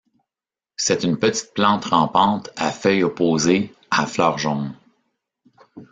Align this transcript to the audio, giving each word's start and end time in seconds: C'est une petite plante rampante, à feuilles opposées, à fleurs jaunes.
C'est 0.77 1.03
une 1.03 1.19
petite 1.19 1.53
plante 1.53 1.85
rampante, 1.85 2.49
à 2.55 2.71
feuilles 2.71 3.03
opposées, 3.03 3.71
à 3.91 4.07
fleurs 4.07 4.39
jaunes. 4.39 4.75